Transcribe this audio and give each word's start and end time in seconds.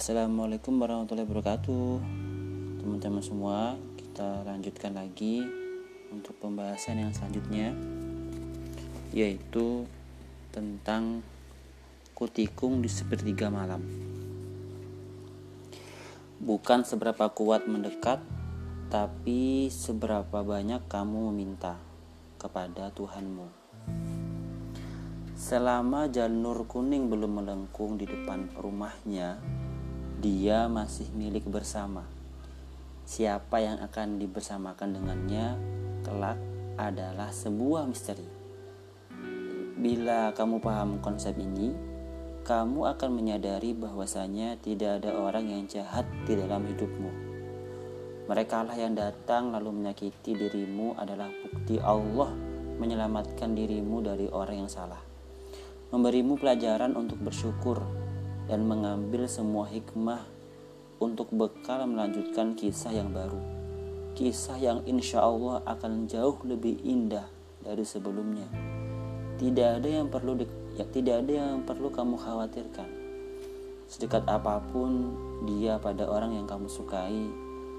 Assalamualaikum 0.00 0.80
warahmatullahi 0.80 1.28
wabarakatuh. 1.28 2.00
Teman-teman 2.80 3.20
semua 3.20 3.76
Kita 4.00 4.48
lanjutkan 4.48 4.96
lagi 4.96 5.44
Untuk 6.08 6.40
pembahasan 6.40 7.04
yang 7.04 7.12
selanjutnya 7.12 7.76
Yaitu 9.12 9.84
Tentang 10.56 11.20
Kutikung 12.16 12.80
di 12.80 12.88
sepertiga 12.88 13.52
malam. 13.52 13.84
Bukan 16.40 16.80
seberapa 16.88 17.28
kuat 17.36 17.68
mendekat 17.68 18.24
Tapi 18.88 19.68
seberapa 19.68 20.40
banyak 20.40 20.80
kamu 20.88 21.28
meminta 21.28 21.76
Kepada 22.40 22.88
Tuhanmu. 22.96 23.52
Selama 25.36 26.08
janur 26.08 26.64
kuning 26.64 27.12
belum 27.12 27.44
melengkung 27.44 27.96
di 27.96 28.04
depan 28.04 28.48
rumahnya, 28.60 29.40
dia 30.20 30.68
masih 30.68 31.08
milik 31.16 31.48
bersama. 31.48 32.04
Siapa 33.08 33.56
yang 33.64 33.80
akan 33.80 34.20
dibersamakan 34.20 35.00
dengannya 35.00 35.56
kelak 36.04 36.36
adalah 36.76 37.32
sebuah 37.32 37.88
misteri. 37.88 38.28
Bila 39.80 40.36
kamu 40.36 40.60
paham 40.60 41.00
konsep 41.00 41.32
ini, 41.40 41.72
kamu 42.44 42.92
akan 42.92 43.10
menyadari 43.16 43.72
bahwasanya 43.72 44.60
tidak 44.60 45.00
ada 45.00 45.16
orang 45.16 45.48
yang 45.48 45.64
jahat 45.64 46.04
di 46.28 46.36
dalam 46.36 46.68
hidupmu. 46.68 47.12
Mereka 48.28 48.68
lah 48.68 48.76
yang 48.76 48.92
datang 48.92 49.56
lalu 49.56 49.72
menyakiti 49.72 50.36
dirimu 50.36 51.00
adalah 51.00 51.32
bukti 51.32 51.80
Allah 51.80 52.28
menyelamatkan 52.76 53.56
dirimu 53.56 54.04
dari 54.04 54.28
orang 54.28 54.68
yang 54.68 54.70
salah. 54.70 55.00
Memberimu 55.90 56.36
pelajaran 56.36 56.92
untuk 56.92 57.18
bersyukur 57.24 58.09
dan 58.50 58.66
mengambil 58.66 59.30
semua 59.30 59.70
hikmah 59.70 60.26
untuk 60.98 61.30
bekal 61.30 61.86
melanjutkan 61.86 62.58
kisah 62.58 62.90
yang 62.90 63.14
baru. 63.14 63.38
Kisah 64.18 64.58
yang 64.58 64.82
insya 64.90 65.22
Allah 65.22 65.62
akan 65.62 66.10
jauh 66.10 66.34
lebih 66.42 66.82
indah 66.82 67.30
dari 67.62 67.86
sebelumnya. 67.86 68.50
Tidak 69.38 69.80
ada 69.80 69.86
yang 69.86 70.10
perlu 70.10 70.34
di, 70.34 70.44
ya, 70.74 70.82
tidak 70.90 71.22
ada 71.24 71.32
yang 71.46 71.62
perlu 71.62 71.94
kamu 71.94 72.18
khawatirkan. 72.18 72.90
Sedekat 73.86 74.26
apa 74.26 74.58
pun 74.74 75.14
dia 75.46 75.78
pada 75.78 76.10
orang 76.10 76.34
yang 76.34 76.50
kamu 76.50 76.66
sukai, 76.66 77.30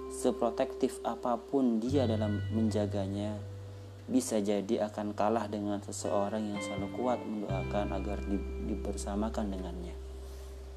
seprotektif 0.09 1.03
apa 1.03 1.35
pun 1.35 1.83
dia 1.83 2.07
dalam 2.07 2.41
menjaganya, 2.55 3.37
bisa 4.09 4.41
jadi 4.41 4.89
akan 4.89 5.13
kalah 5.13 5.45
dengan 5.45 5.83
seseorang 5.83 6.55
yang 6.55 6.59
selalu 6.63 6.89
kuat 6.97 7.19
mendoakan 7.21 7.93
agar 7.93 8.17
di, 8.25 8.41
dibersamakan 8.65 9.53
dengannya. 9.53 10.00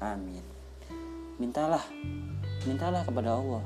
Amin. 0.03 0.43
Mintalah, 1.39 1.83
mintalah 2.67 3.03
kepada 3.03 3.35
Allah, 3.35 3.63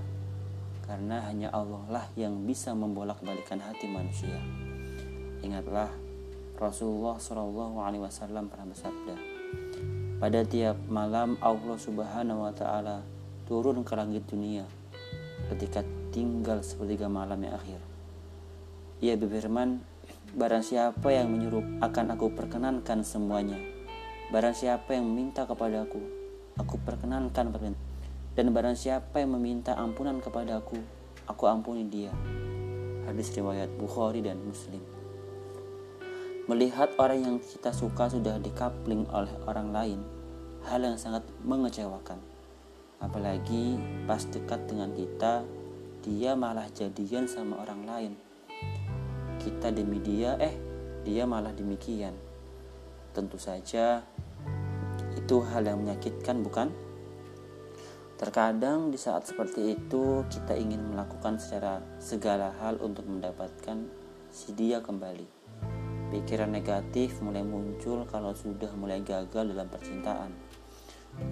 karena 0.86 1.22
hanya 1.30 1.54
Allah 1.54 1.82
lah 1.90 2.06
yang 2.18 2.46
bisa 2.46 2.74
membolak-balikan 2.74 3.62
hati 3.62 3.86
manusia. 3.86 4.38
Ingatlah, 5.46 5.90
Rasulullah 6.58 7.16
Wasallam 7.16 8.50
pernah 8.50 8.68
bersabda, 8.68 9.16
pada 10.20 10.44
tiap 10.44 10.76
malam 10.92 11.40
Allah 11.40 11.78
Subhanahu 11.78 12.46
Wa 12.50 12.54
Taala 12.58 12.98
turun 13.48 13.82
ke 13.88 13.94
langit 13.96 14.28
dunia 14.28 14.68
ketika 15.50 15.82
tinggal 16.14 16.62
sepertiga 16.62 17.08
malam 17.08 17.42
yang 17.42 17.56
akhir. 17.56 17.82
Ia 19.00 19.16
berfirman, 19.16 19.80
barang 20.36 20.66
siapa 20.66 21.10
yang 21.10 21.32
menyuruh 21.32 21.80
akan 21.80 22.18
aku 22.20 22.36
perkenankan 22.36 23.02
semuanya. 23.02 23.58
Barang 24.30 24.54
siapa 24.54 24.94
yang 24.94 25.08
meminta 25.08 25.48
kepadaku, 25.48 26.19
aku 26.60 26.76
perkenankan. 26.84 27.56
Dan 28.36 28.52
barang 28.52 28.76
siapa 28.76 29.24
yang 29.24 29.40
meminta 29.40 29.80
ampunan 29.80 30.20
kepada 30.20 30.60
aku, 30.60 30.78
aku 31.26 31.44
ampuni 31.48 31.88
dia. 31.88 32.12
Hadis 33.08 33.32
riwayat 33.34 33.72
Bukhari 33.80 34.20
dan 34.20 34.44
Muslim. 34.44 34.84
Melihat 36.46 36.94
orang 37.00 37.20
yang 37.24 37.38
kita 37.40 37.72
suka 37.72 38.12
sudah 38.12 38.38
dikapling 38.38 39.08
oleh 39.10 39.34
orang 39.48 39.70
lain, 39.72 40.00
hal 40.68 40.82
yang 40.82 40.98
sangat 40.98 41.26
mengecewakan. 41.46 42.20
Apalagi 43.00 43.80
pas 44.10 44.22
dekat 44.28 44.68
dengan 44.68 44.92
kita, 44.92 45.46
dia 46.04 46.36
malah 46.36 46.68
jadian 46.74 47.30
sama 47.30 47.62
orang 47.64 47.82
lain. 47.86 48.14
Kita 49.40 49.72
demi 49.72 50.02
dia, 50.02 50.36
eh, 50.42 50.58
dia 51.06 51.24
malah 51.24 51.54
demikian. 51.56 52.18
Tentu 53.14 53.40
saja 53.40 54.04
itu 55.30 55.46
hal 55.46 55.62
yang 55.62 55.86
menyakitkan, 55.86 56.42
bukan? 56.42 56.74
Terkadang 58.18 58.90
di 58.90 58.98
saat 58.98 59.30
seperti 59.30 59.78
itu 59.78 60.26
kita 60.26 60.58
ingin 60.58 60.82
melakukan 60.90 61.38
secara 61.38 61.86
segala 62.02 62.50
hal 62.58 62.82
untuk 62.82 63.06
mendapatkan 63.06 63.78
si 64.34 64.58
dia 64.58 64.82
kembali. 64.82 65.30
Pikiran 66.10 66.50
negatif 66.50 67.22
mulai 67.22 67.46
muncul 67.46 68.10
kalau 68.10 68.34
sudah 68.34 68.74
mulai 68.74 69.06
gagal 69.06 69.54
dalam 69.54 69.70
percintaan. 69.70 70.34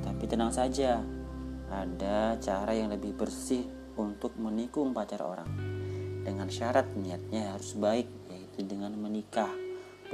Tapi 0.06 0.30
tenang 0.30 0.53
saja, 0.53 1.02
ada 1.74 2.38
cara 2.38 2.78
yang 2.78 2.94
lebih 2.94 3.18
bersih 3.18 3.66
untuk 3.97 4.38
menikung 4.38 4.94
pacar 4.94 5.25
orang. 5.25 5.50
Dengan 6.22 6.53
syarat 6.53 6.94
niatnya 6.94 7.57
harus 7.57 7.74
baik, 7.74 8.06
yaitu 8.30 8.62
dengan 8.62 8.94
menikah, 8.94 9.50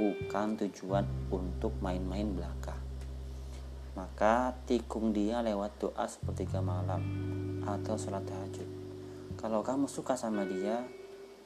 bukan 0.00 0.56
tujuan 0.56 1.04
untuk 1.28 1.76
main-main 1.84 2.32
belaka 2.32 2.73
maka 3.94 4.58
tikung 4.66 5.14
dia 5.14 5.38
lewat 5.38 5.78
doa 5.78 6.04
sepertiga 6.10 6.58
malam 6.58 7.02
atau 7.62 7.94
sholat 7.94 8.26
tahajud. 8.26 8.66
Kalau 9.38 9.62
kamu 9.62 9.86
suka 9.86 10.18
sama 10.18 10.42
dia, 10.42 10.82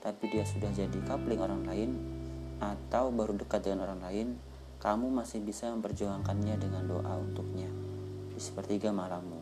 tapi 0.01 0.33
dia 0.33 0.49
sudah 0.49 0.73
jadi 0.73 0.99
kapling 1.05 1.41
orang 1.41 1.63
lain 1.69 1.91
atau 2.59 3.13
baru 3.13 3.37
dekat 3.37 3.69
dengan 3.69 3.85
orang 3.85 4.01
lain, 4.01 4.29
kamu 4.81 5.13
masih 5.13 5.45
bisa 5.45 5.69
memperjuangkannya 5.77 6.57
dengan 6.57 6.89
doa 6.89 7.13
untuknya 7.21 7.69
di 8.33 8.41
sepertiga 8.41 8.97
malammu. 8.97 9.41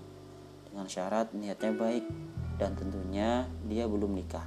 Dengan 0.66 0.90
syarat 0.90 1.30
niatnya 1.30 1.72
baik 1.78 2.04
dan 2.58 2.74
tentunya 2.74 3.46
dia 3.70 3.86
belum 3.86 4.18
nikah. 4.18 4.44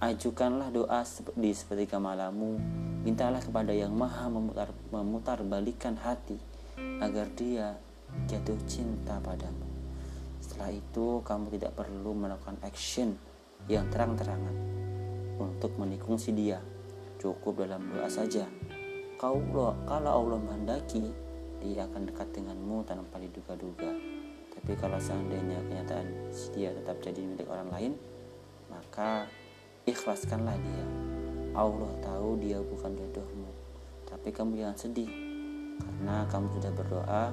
Ajukanlah 0.00 0.72
doa 0.72 1.04
di 1.36 1.52
sepertiga 1.52 2.00
malammu, 2.00 2.56
mintalah 3.04 3.44
kepada 3.44 3.70
yang 3.70 3.92
maha 3.92 4.32
memutar, 4.32 4.72
memutar 4.88 5.38
balikan 5.44 5.94
hati 6.00 6.49
agar 7.00 7.26
dia 7.32 7.78
jatuh 8.28 8.58
cinta 8.68 9.16
padamu. 9.22 9.64
Setelah 10.40 10.70
itu, 10.74 11.24
kamu 11.24 11.46
tidak 11.56 11.72
perlu 11.76 12.12
melakukan 12.12 12.58
action 12.64 13.16
yang 13.68 13.88
terang-terangan 13.88 14.56
untuk 15.40 15.76
menikung 15.80 16.20
si 16.20 16.32
dia. 16.34 16.60
Cukup 17.20 17.64
dalam 17.64 17.84
doa 17.92 18.08
saja. 18.08 18.48
Kalau 19.20 19.76
kalau 19.84 20.10
Allah 20.10 20.40
menghendaki, 20.40 21.12
dia 21.60 21.84
akan 21.84 22.08
dekat 22.08 22.28
denganmu 22.32 22.88
tanpa 22.88 23.20
diduga-duga. 23.20 23.92
Tapi 24.50 24.72
kalau 24.80 24.96
seandainya 24.96 25.60
kenyataan 25.68 26.32
si 26.32 26.48
dia 26.56 26.72
tetap 26.72 26.98
jadi 27.04 27.20
milik 27.20 27.48
orang 27.48 27.68
lain, 27.68 27.92
maka 28.72 29.28
ikhlaskanlah 29.84 30.56
dia. 30.56 30.86
Allah 31.52 31.92
tahu 32.00 32.40
dia 32.40 32.56
bukan 32.64 32.96
jodohmu, 32.96 33.52
tapi 34.08 34.32
kamu 34.32 34.64
jangan 34.64 34.78
sedih 34.78 35.29
karena 35.80 36.28
kamu 36.28 36.46
sudah 36.54 36.72
berdoa, 36.76 37.24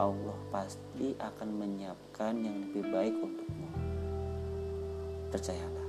Allah 0.00 0.38
pasti 0.48 1.12
akan 1.18 1.48
menyiapkan 1.60 2.34
yang 2.40 2.56
lebih 2.70 2.88
baik 2.88 3.14
untukmu. 3.20 3.68
Percayalah. 5.28 5.79